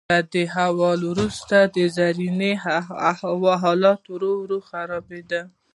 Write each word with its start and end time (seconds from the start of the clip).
له 0.11 0.19
دې 0.33 0.43
احوال 0.51 0.99
وروسته 1.11 1.57
د 1.75 1.77
زرینې 1.97 2.51
حالات 2.63 4.03
ورو 4.13 4.31
ورو 4.41 4.57
خرابیدل. 4.69 5.45